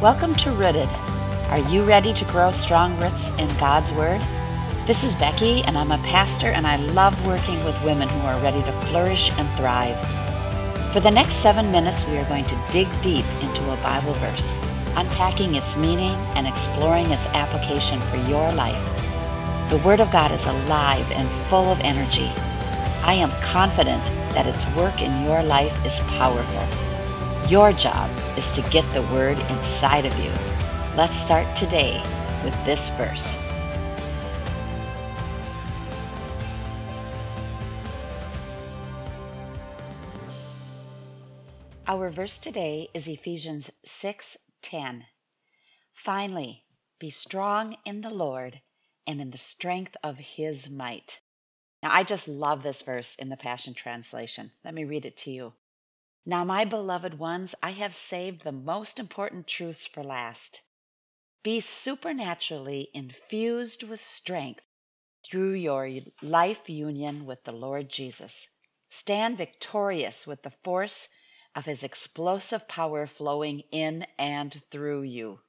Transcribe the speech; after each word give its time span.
Welcome 0.00 0.34
to 0.36 0.52
Rooted. 0.52 0.88
Are 1.50 1.60
you 1.70 1.84
ready 1.84 2.14
to 2.14 2.24
grow 2.24 2.52
strong 2.52 2.98
roots 3.02 3.28
in 3.36 3.54
God's 3.58 3.92
Word? 3.92 4.22
This 4.86 5.04
is 5.04 5.14
Becky, 5.16 5.62
and 5.64 5.76
I'm 5.76 5.92
a 5.92 5.98
pastor, 5.98 6.46
and 6.46 6.66
I 6.66 6.76
love 6.76 7.26
working 7.26 7.62
with 7.66 7.84
women 7.84 8.08
who 8.08 8.20
are 8.20 8.40
ready 8.40 8.62
to 8.62 8.72
flourish 8.86 9.30
and 9.32 9.46
thrive. 9.58 9.98
For 10.94 11.00
the 11.00 11.10
next 11.10 11.42
seven 11.42 11.70
minutes, 11.70 12.06
we 12.06 12.16
are 12.16 12.26
going 12.30 12.46
to 12.46 12.64
dig 12.72 12.88
deep 13.02 13.26
into 13.42 13.70
a 13.70 13.76
Bible 13.82 14.14
verse, 14.14 14.54
unpacking 14.96 15.54
its 15.54 15.76
meaning 15.76 16.14
and 16.34 16.46
exploring 16.46 17.10
its 17.10 17.26
application 17.26 18.00
for 18.00 18.16
your 18.26 18.50
life. 18.52 18.82
The 19.68 19.82
Word 19.84 20.00
of 20.00 20.10
God 20.10 20.32
is 20.32 20.46
alive 20.46 21.12
and 21.12 21.28
full 21.50 21.66
of 21.66 21.78
energy. 21.80 22.32
I 23.04 23.12
am 23.12 23.30
confident 23.42 24.02
that 24.32 24.46
its 24.46 24.64
work 24.74 25.02
in 25.02 25.24
your 25.24 25.42
life 25.42 25.76
is 25.84 25.98
powerful. 26.16 26.89
Your 27.48 27.72
job 27.72 28.10
is 28.36 28.50
to 28.52 28.62
get 28.70 28.84
the 28.94 29.02
Word 29.12 29.38
inside 29.50 30.06
of 30.06 30.16
you. 30.18 30.30
Let's 30.96 31.16
start 31.16 31.56
today 31.56 32.00
with 32.44 32.54
this 32.64 32.88
verse. 32.90 33.36
Our 41.86 42.08
verse 42.08 42.38
today 42.38 42.88
is 42.94 43.08
Ephesians 43.08 43.70
6:10. 43.84 45.06
Finally, 45.92 46.64
be 47.00 47.10
strong 47.10 47.76
in 47.84 48.00
the 48.00 48.10
Lord 48.10 48.60
and 49.06 49.20
in 49.20 49.30
the 49.30 49.38
strength 49.38 49.96
of 50.04 50.18
his 50.18 50.70
might. 50.70 51.18
Now, 51.82 51.90
I 51.92 52.04
just 52.04 52.28
love 52.28 52.62
this 52.62 52.82
verse 52.82 53.16
in 53.16 53.28
the 53.28 53.36
Passion 53.36 53.74
Translation. 53.74 54.52
Let 54.64 54.74
me 54.74 54.84
read 54.84 55.04
it 55.04 55.16
to 55.18 55.30
you. 55.30 55.54
Now, 56.26 56.44
my 56.44 56.66
beloved 56.66 57.18
ones, 57.18 57.54
I 57.62 57.70
have 57.70 57.94
saved 57.94 58.44
the 58.44 58.52
most 58.52 58.98
important 58.98 59.46
truths 59.46 59.86
for 59.86 60.04
last. 60.04 60.60
Be 61.42 61.60
supernaturally 61.60 62.90
infused 62.92 63.82
with 63.84 64.02
strength 64.02 64.62
through 65.24 65.54
your 65.54 65.90
life 66.20 66.68
union 66.68 67.24
with 67.24 67.42
the 67.44 67.52
Lord 67.52 67.88
Jesus. 67.88 68.46
Stand 68.90 69.38
victorious 69.38 70.26
with 70.26 70.42
the 70.42 70.50
force 70.62 71.08
of 71.54 71.64
his 71.64 71.82
explosive 71.82 72.68
power 72.68 73.06
flowing 73.06 73.60
in 73.70 74.06
and 74.18 74.62
through 74.70 75.02
you. 75.02 75.40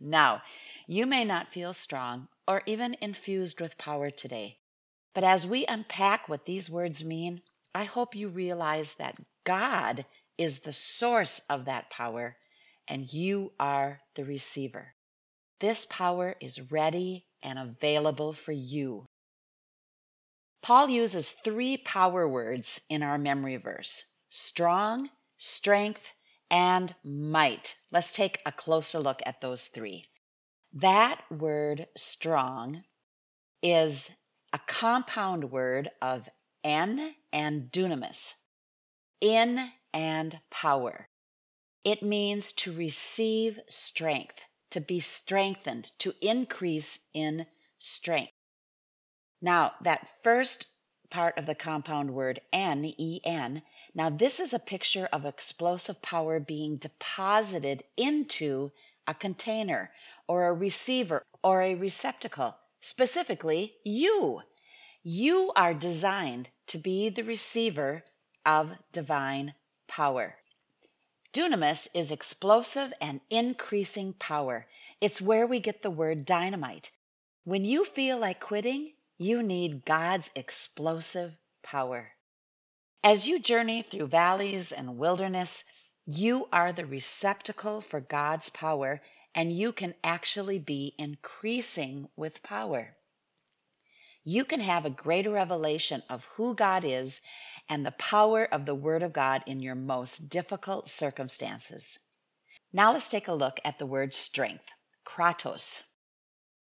Now, 0.00 0.42
you 0.88 1.06
may 1.06 1.24
not 1.24 1.52
feel 1.52 1.72
strong 1.72 2.28
or 2.48 2.64
even 2.66 2.96
infused 3.00 3.60
with 3.60 3.78
power 3.78 4.10
today, 4.10 4.58
but 5.14 5.22
as 5.22 5.46
we 5.46 5.66
unpack 5.66 6.28
what 6.28 6.46
these 6.46 6.68
words 6.68 7.04
mean, 7.04 7.42
I 7.74 7.84
hope 7.84 8.14
you 8.14 8.28
realize 8.28 8.94
that 8.94 9.16
God 9.44 10.04
is 10.36 10.60
the 10.60 10.72
source 10.72 11.40
of 11.48 11.66
that 11.66 11.90
power 11.90 12.36
and 12.88 13.12
you 13.12 13.52
are 13.60 14.00
the 14.16 14.24
receiver. 14.24 14.94
This 15.60 15.86
power 15.88 16.34
is 16.40 16.70
ready 16.72 17.26
and 17.42 17.58
available 17.58 18.32
for 18.32 18.52
you. 18.52 19.06
Paul 20.62 20.88
uses 20.88 21.32
three 21.32 21.76
power 21.76 22.28
words 22.28 22.80
in 22.88 23.02
our 23.02 23.18
memory 23.18 23.56
verse 23.56 24.04
strong, 24.30 25.10
strength, 25.38 26.02
and 26.50 26.94
might. 27.04 27.76
Let's 27.90 28.12
take 28.12 28.40
a 28.44 28.52
closer 28.52 28.98
look 28.98 29.20
at 29.24 29.40
those 29.40 29.68
three. 29.68 30.08
That 30.72 31.22
word 31.30 31.86
strong 31.96 32.84
is 33.62 34.10
a 34.52 34.58
compound 34.66 35.50
word 35.50 35.90
of 36.00 36.28
en 36.64 37.14
and 37.32 37.70
dunamis, 37.72 38.34
in 39.20 39.72
and 39.92 40.40
power. 40.50 41.08
It 41.84 42.02
means 42.02 42.52
to 42.52 42.72
receive 42.72 43.58
strength, 43.68 44.38
to 44.70 44.80
be 44.80 45.00
strengthened, 45.00 45.90
to 46.00 46.14
increase 46.20 46.98
in 47.14 47.46
strength. 47.78 48.32
Now, 49.40 49.72
that 49.80 50.06
first 50.22 50.66
part 51.10 51.38
of 51.38 51.46
the 51.46 51.54
compound 51.54 52.12
word 52.12 52.40
en, 52.52 52.84
en, 53.24 53.62
now 53.94 54.10
this 54.10 54.38
is 54.38 54.52
a 54.52 54.58
picture 54.58 55.08
of 55.12 55.24
explosive 55.24 56.00
power 56.02 56.38
being 56.38 56.76
deposited 56.76 57.82
into 57.96 58.70
a 59.06 59.14
container 59.14 59.90
or 60.28 60.46
a 60.46 60.52
receiver 60.52 61.24
or 61.42 61.62
a 61.62 61.74
receptacle, 61.74 62.54
specifically 62.80 63.74
you. 63.82 64.42
You 65.02 65.50
are 65.56 65.72
designed 65.72 66.50
to 66.66 66.76
be 66.76 67.08
the 67.08 67.24
receiver 67.24 68.04
of 68.44 68.76
divine 68.92 69.54
power. 69.88 70.36
Dunamis 71.32 71.88
is 71.94 72.10
explosive 72.10 72.92
and 73.00 73.22
increasing 73.30 74.12
power. 74.12 74.66
It's 75.00 75.22
where 75.22 75.46
we 75.46 75.58
get 75.58 75.80
the 75.80 75.90
word 75.90 76.26
dynamite. 76.26 76.90
When 77.44 77.64
you 77.64 77.86
feel 77.86 78.18
like 78.18 78.40
quitting, 78.40 78.92
you 79.16 79.42
need 79.42 79.86
God's 79.86 80.28
explosive 80.34 81.34
power. 81.62 82.12
As 83.02 83.26
you 83.26 83.38
journey 83.38 83.80
through 83.80 84.08
valleys 84.08 84.70
and 84.70 84.98
wilderness, 84.98 85.64
you 86.04 86.46
are 86.52 86.74
the 86.74 86.84
receptacle 86.84 87.80
for 87.80 88.00
God's 88.00 88.50
power, 88.50 89.00
and 89.34 89.50
you 89.50 89.72
can 89.72 89.94
actually 90.04 90.58
be 90.58 90.94
increasing 90.98 92.10
with 92.16 92.42
power. 92.42 92.96
You 94.24 94.44
can 94.44 94.60
have 94.60 94.84
a 94.84 94.90
greater 94.90 95.30
revelation 95.30 96.02
of 96.08 96.24
who 96.36 96.54
God 96.54 96.84
is 96.84 97.20
and 97.68 97.86
the 97.86 97.92
power 97.92 98.44
of 98.44 98.66
the 98.66 98.74
Word 98.74 99.02
of 99.02 99.12
God 99.12 99.42
in 99.46 99.60
your 99.60 99.74
most 99.74 100.28
difficult 100.28 100.90
circumstances. 100.90 101.98
Now 102.72 102.92
let's 102.92 103.08
take 103.08 103.28
a 103.28 103.32
look 103.32 103.58
at 103.64 103.78
the 103.78 103.86
word 103.86 104.14
strength, 104.14 104.66
kratos. 105.04 105.82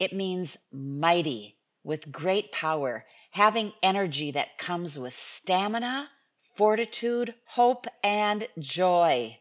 It 0.00 0.12
means 0.12 0.56
mighty, 0.72 1.58
with 1.84 2.10
great 2.10 2.50
power, 2.50 3.06
having 3.30 3.72
energy 3.82 4.32
that 4.32 4.58
comes 4.58 4.98
with 4.98 5.14
stamina, 5.14 6.10
fortitude, 6.56 7.34
hope, 7.44 7.86
and 8.02 8.48
joy. 8.58 9.38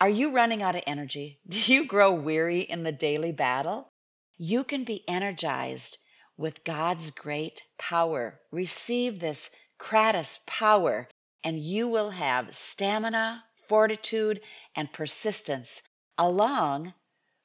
Are 0.00 0.10
you 0.10 0.32
running 0.32 0.62
out 0.62 0.76
of 0.76 0.82
energy? 0.86 1.40
Do 1.48 1.60
you 1.60 1.86
grow 1.86 2.12
weary 2.12 2.60
in 2.60 2.82
the 2.82 2.92
daily 2.92 3.32
battle? 3.32 3.88
You 4.36 4.64
can 4.64 4.84
be 4.84 5.08
energized 5.08 5.98
with 6.36 6.64
God's 6.64 7.10
great 7.10 7.62
power. 7.78 8.40
Receive 8.50 9.20
this 9.20 9.50
Kratos 9.78 10.38
power, 10.46 11.08
and 11.44 11.58
you 11.58 11.88
will 11.88 12.10
have 12.10 12.56
stamina, 12.56 13.44
fortitude, 13.68 14.40
and 14.74 14.92
persistence, 14.92 15.82
along 16.16 16.94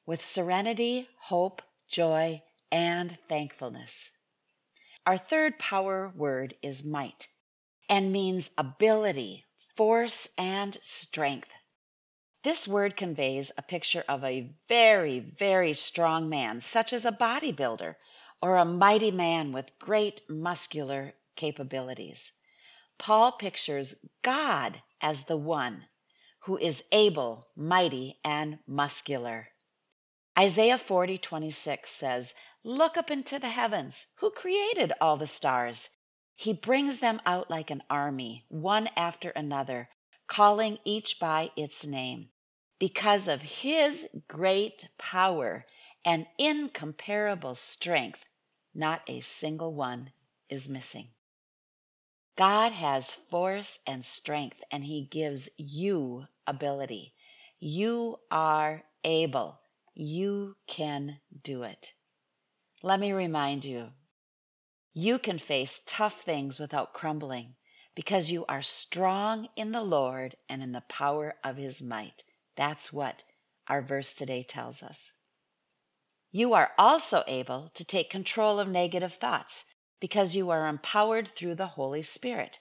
with 0.05 0.23
serenity, 0.23 1.09
hope, 1.19 1.61
joy, 1.89 2.41
and 2.71 3.17
thankfulness. 3.27 4.09
Our 5.05 5.17
third 5.17 5.57
power 5.59 6.09
word 6.15 6.55
is 6.61 6.83
might 6.83 7.27
and 7.89 8.11
means 8.11 8.49
ability, 8.57 9.45
force, 9.75 10.27
and 10.37 10.77
strength. 10.81 11.49
This 12.43 12.67
word 12.67 12.95
conveys 12.95 13.51
a 13.57 13.61
picture 13.61 14.05
of 14.07 14.23
a 14.23 14.49
very, 14.67 15.19
very 15.19 15.73
strong 15.73 16.29
man, 16.29 16.61
such 16.61 16.93
as 16.93 17.05
a 17.05 17.11
bodybuilder 17.11 17.95
or 18.41 18.57
a 18.57 18.65
mighty 18.65 19.11
man 19.11 19.51
with 19.51 19.77
great 19.79 20.21
muscular 20.29 21.13
capabilities. 21.35 22.31
Paul 22.97 23.31
pictures 23.33 23.95
God 24.21 24.81
as 25.01 25.23
the 25.23 25.37
one 25.37 25.85
who 26.41 26.57
is 26.57 26.83
able, 26.91 27.47
mighty, 27.55 28.19
and 28.23 28.59
muscular. 28.65 29.49
Isaiah 30.39 30.77
40, 30.77 31.17
26 31.17 31.91
says, 31.91 32.33
Look 32.63 32.95
up 32.95 33.09
into 33.11 33.39
the 33.39 33.49
heavens. 33.49 34.05
Who 34.15 34.29
created 34.29 34.93
all 35.01 35.17
the 35.17 35.27
stars? 35.27 35.89
He 36.35 36.53
brings 36.53 36.99
them 36.99 37.19
out 37.25 37.49
like 37.49 37.71
an 37.71 37.83
army, 37.89 38.45
one 38.47 38.87
after 38.95 39.31
another, 39.31 39.89
calling 40.27 40.77
each 40.85 41.19
by 41.19 41.51
its 41.55 41.83
name. 41.83 42.29
Because 42.77 43.27
of 43.27 43.41
his 43.41 44.07
great 44.27 44.87
power 44.97 45.65
and 46.05 46.27
incomparable 46.37 47.55
strength, 47.55 48.23
not 48.77 49.01
a 49.07 49.19
single 49.21 49.73
one 49.73 50.11
is 50.49 50.69
missing. 50.69 51.07
God 52.37 52.71
has 52.71 53.09
force 53.31 53.79
and 53.87 54.05
strength, 54.05 54.63
and 54.71 54.83
He 54.83 55.07
gives 55.09 55.49
you 55.57 56.27
ability. 56.45 57.15
You 57.59 58.19
are 58.29 58.83
able. 59.03 59.59
You 59.95 60.55
can 60.67 61.19
do 61.43 61.63
it. 61.63 61.91
Let 62.83 62.99
me 62.99 63.11
remind 63.11 63.65
you 63.65 63.89
you 64.93 65.17
can 65.17 65.39
face 65.39 65.81
tough 65.87 66.21
things 66.21 66.59
without 66.59 66.93
crumbling 66.93 67.55
because 67.95 68.29
you 68.29 68.45
are 68.45 68.61
strong 68.61 69.49
in 69.55 69.71
the 69.71 69.81
Lord 69.81 70.35
and 70.49 70.61
in 70.61 70.71
the 70.71 70.81
power 70.81 71.35
of 71.43 71.57
His 71.57 71.81
might. 71.81 72.23
That's 72.55 72.93
what 72.93 73.23
our 73.67 73.81
verse 73.81 74.13
today 74.13 74.43
tells 74.43 74.83
us. 74.83 75.11
You 76.31 76.53
are 76.53 76.73
also 76.77 77.23
able 77.25 77.69
to 77.69 77.85
take 77.85 78.09
control 78.09 78.59
of 78.59 78.67
negative 78.67 79.13
thoughts 79.13 79.63
because 79.99 80.35
you 80.35 80.49
are 80.49 80.67
empowered 80.67 81.33
through 81.35 81.55
the 81.55 81.67
Holy 81.67 82.03
Spirit. 82.03 82.59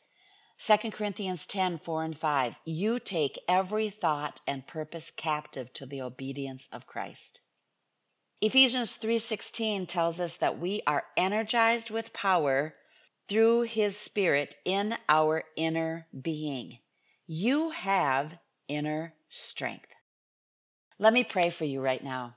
2 0.58 0.90
Corinthians 0.92 1.46
10 1.46 1.78
4 1.78 2.04
and 2.04 2.18
5. 2.18 2.54
You 2.64 3.00
take 3.00 3.38
every 3.48 3.90
thought 3.90 4.40
and 4.46 4.66
purpose 4.66 5.10
captive 5.10 5.72
to 5.74 5.84
the 5.84 6.00
obedience 6.00 6.68
of 6.70 6.86
Christ. 6.86 7.40
Ephesians 8.40 8.96
3:16 8.96 9.86
tells 9.88 10.20
us 10.20 10.36
that 10.36 10.58
we 10.58 10.82
are 10.86 11.06
energized 11.16 11.90
with 11.90 12.12
power 12.12 12.76
through 13.28 13.62
his 13.62 13.98
spirit 13.98 14.54
in 14.64 14.96
our 15.08 15.42
inner 15.56 16.06
being. 16.22 16.78
You 17.26 17.70
have 17.70 18.38
inner 18.68 19.14
strength. 19.28 19.90
Let 20.98 21.12
me 21.12 21.24
pray 21.24 21.50
for 21.50 21.64
you 21.64 21.80
right 21.80 22.04
now. 22.04 22.36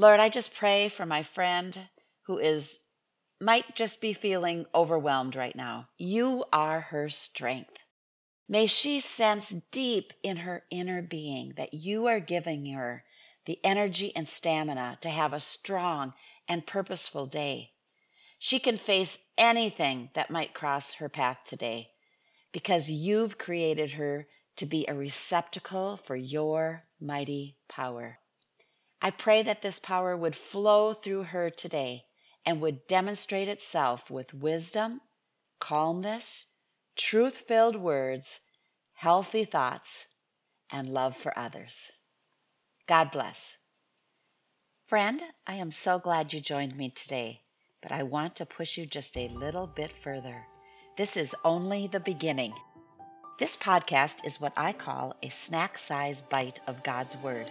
Lord, 0.00 0.20
I 0.20 0.28
just 0.28 0.54
pray 0.54 0.88
for 0.88 1.04
my 1.04 1.24
friend 1.24 1.88
who 2.26 2.38
is 2.38 2.78
might 3.40 3.74
just 3.74 4.00
be 4.00 4.12
feeling 4.12 4.64
overwhelmed 4.72 5.34
right 5.34 5.56
now. 5.56 5.88
You 5.96 6.44
are 6.52 6.80
her 6.80 7.10
strength. 7.10 7.76
May 8.48 8.68
she 8.68 9.00
sense 9.00 9.52
deep 9.72 10.12
in 10.22 10.36
her 10.36 10.64
inner 10.70 11.02
being 11.02 11.54
that 11.56 11.74
you 11.74 12.06
are 12.06 12.20
giving 12.20 12.66
her 12.66 13.04
the 13.44 13.58
energy 13.64 14.14
and 14.14 14.28
stamina 14.28 14.98
to 15.00 15.10
have 15.10 15.32
a 15.32 15.40
strong 15.40 16.14
and 16.46 16.64
purposeful 16.64 17.26
day. 17.26 17.72
She 18.38 18.60
can 18.60 18.76
face 18.76 19.18
anything 19.36 20.10
that 20.14 20.30
might 20.30 20.54
cross 20.54 20.92
her 20.92 21.08
path 21.08 21.38
today 21.48 21.90
because 22.52 22.88
you've 22.88 23.36
created 23.36 23.90
her 23.90 24.28
to 24.58 24.64
be 24.64 24.86
a 24.86 24.94
receptacle 24.94 25.96
for 25.96 26.14
your 26.14 26.84
mighty 27.00 27.56
power. 27.68 28.20
I 29.00 29.10
pray 29.10 29.42
that 29.44 29.62
this 29.62 29.78
power 29.78 30.16
would 30.16 30.36
flow 30.36 30.92
through 30.92 31.24
her 31.24 31.50
today 31.50 32.04
and 32.44 32.60
would 32.60 32.86
demonstrate 32.86 33.48
itself 33.48 34.10
with 34.10 34.34
wisdom, 34.34 35.00
calmness, 35.60 36.46
truth 36.96 37.36
filled 37.46 37.76
words, 37.76 38.40
healthy 38.94 39.44
thoughts, 39.44 40.06
and 40.70 40.92
love 40.92 41.16
for 41.16 41.38
others. 41.38 41.90
God 42.86 43.10
bless. 43.12 43.56
Friend, 44.86 45.22
I 45.46 45.54
am 45.54 45.70
so 45.70 45.98
glad 45.98 46.32
you 46.32 46.40
joined 46.40 46.76
me 46.76 46.90
today, 46.90 47.42
but 47.82 47.92
I 47.92 48.02
want 48.02 48.34
to 48.36 48.46
push 48.46 48.76
you 48.76 48.86
just 48.86 49.16
a 49.16 49.28
little 49.28 49.66
bit 49.66 49.92
further. 49.92 50.46
This 50.96 51.16
is 51.16 51.36
only 51.44 51.86
the 51.86 52.00
beginning. 52.00 52.54
This 53.38 53.56
podcast 53.56 54.24
is 54.24 54.40
what 54.40 54.54
I 54.56 54.72
call 54.72 55.14
a 55.22 55.28
snack 55.28 55.78
size 55.78 56.22
bite 56.22 56.60
of 56.66 56.82
God's 56.82 57.16
Word. 57.18 57.48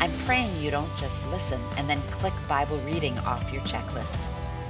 I'm 0.00 0.12
praying 0.24 0.62
you 0.62 0.70
don't 0.70 0.96
just 0.96 1.22
listen 1.26 1.60
and 1.76 1.86
then 1.86 2.00
click 2.10 2.32
Bible 2.48 2.78
reading 2.86 3.18
off 3.18 3.52
your 3.52 3.60
checklist. 3.62 4.16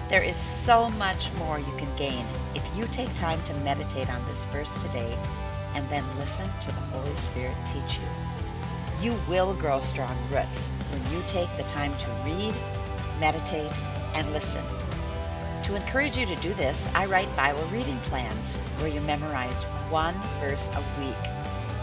There 0.08 0.24
is 0.24 0.34
so 0.34 0.88
much 0.88 1.30
more 1.34 1.60
you 1.60 1.72
can 1.78 1.94
gain 1.96 2.26
if 2.56 2.64
you 2.74 2.82
take 2.88 3.14
time 3.14 3.40
to 3.44 3.54
meditate 3.60 4.10
on 4.10 4.26
this 4.26 4.42
verse 4.50 4.72
today 4.82 5.16
and 5.74 5.88
then 5.88 6.04
listen 6.18 6.50
to 6.62 6.66
the 6.66 6.80
Holy 6.90 7.14
Spirit 7.14 7.56
teach 7.64 7.98
you. 7.98 9.08
You 9.08 9.16
will 9.28 9.54
grow 9.54 9.80
strong 9.82 10.18
roots 10.32 10.66
when 10.90 11.12
you 11.12 11.22
take 11.28 11.56
the 11.56 11.62
time 11.74 11.96
to 11.98 12.06
read, 12.26 12.52
meditate, 13.20 13.72
and 14.14 14.32
listen. 14.32 14.64
To 15.62 15.76
encourage 15.76 16.16
you 16.16 16.26
to 16.26 16.34
do 16.34 16.54
this, 16.54 16.88
I 16.92 17.06
write 17.06 17.36
Bible 17.36 17.64
reading 17.66 18.00
plans 18.06 18.56
where 18.78 18.90
you 18.90 19.00
memorize 19.00 19.62
one 19.90 20.20
verse 20.40 20.68
a 20.74 21.00
week 21.00 21.39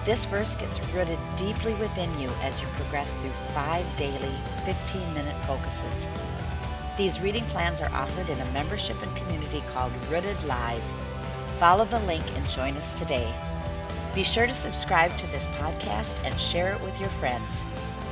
this 0.07 0.23
verse 0.23 0.55
gets 0.55 0.79
rooted 0.93 1.19
deeply 1.35 1.73
within 1.73 2.17
you 2.17 2.29
as 2.41 2.57
you 2.61 2.67
progress 2.77 3.11
through 3.11 3.33
five 3.53 3.85
daily 3.97 4.33
15 4.63 5.13
minute 5.13 5.35
focuses. 5.45 6.07
These 6.97 7.19
reading 7.19 7.43
plans 7.47 7.81
are 7.81 7.91
offered 7.91 8.29
in 8.29 8.39
a 8.39 8.51
membership 8.51 8.95
and 9.03 9.15
community 9.17 9.61
called 9.73 9.91
Rooted 10.09 10.41
Live. 10.45 10.81
Follow 11.59 11.83
the 11.83 11.99
link 11.99 12.23
and 12.37 12.49
join 12.49 12.77
us 12.77 12.97
today. 12.97 13.29
Be 14.15 14.23
sure 14.23 14.47
to 14.47 14.53
subscribe 14.53 15.15
to 15.17 15.27
this 15.27 15.43
podcast 15.59 16.15
and 16.23 16.39
share 16.39 16.71
it 16.71 16.81
with 16.81 16.97
your 17.01 17.09
friends. 17.19 17.51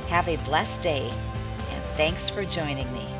Have 0.08 0.28
a 0.28 0.36
blessed 0.44 0.82
day, 0.82 1.10
and 1.70 1.82
thanks 1.96 2.28
for 2.28 2.44
joining 2.44 2.92
me. 2.92 3.15